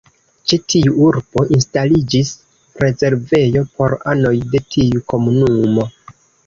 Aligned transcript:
Ĉe 0.51 0.57
tiu 0.73 0.93
urbo 1.07 1.43
instaliĝis 1.57 2.33
rezervejo 2.85 3.65
por 3.77 3.97
anoj 4.17 4.37
de 4.55 4.67
tiu 4.79 5.09
komunumo. 5.15 5.91